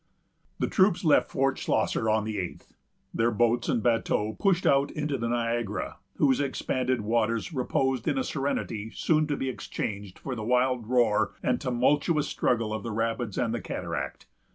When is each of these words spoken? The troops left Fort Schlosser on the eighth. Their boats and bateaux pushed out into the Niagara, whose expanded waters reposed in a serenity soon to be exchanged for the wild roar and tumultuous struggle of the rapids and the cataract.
The 0.57 0.65
troops 0.65 1.03
left 1.03 1.29
Fort 1.29 1.59
Schlosser 1.59 2.09
on 2.09 2.23
the 2.23 2.39
eighth. 2.39 2.73
Their 3.13 3.29
boats 3.29 3.69
and 3.69 3.83
bateaux 3.83 4.33
pushed 4.39 4.65
out 4.65 4.89
into 4.89 5.15
the 5.15 5.29
Niagara, 5.29 5.97
whose 6.15 6.39
expanded 6.39 7.01
waters 7.01 7.53
reposed 7.53 8.07
in 8.07 8.17
a 8.17 8.23
serenity 8.23 8.89
soon 8.95 9.27
to 9.27 9.37
be 9.37 9.47
exchanged 9.47 10.17
for 10.17 10.33
the 10.33 10.43
wild 10.43 10.87
roar 10.87 11.33
and 11.43 11.61
tumultuous 11.61 12.27
struggle 12.27 12.73
of 12.73 12.81
the 12.81 12.89
rapids 12.91 13.37
and 13.37 13.53
the 13.53 13.61
cataract. 13.61 14.25